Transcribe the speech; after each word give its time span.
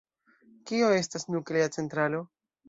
Kio 0.71 0.87
estas 1.01 1.27
nuklea 1.35 1.69
centralo? 1.77 2.25